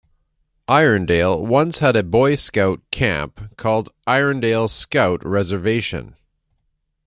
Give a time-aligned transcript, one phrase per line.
[0.67, 6.15] Irondale once had a Boy Scout camp, called Irondale Scout Reservation.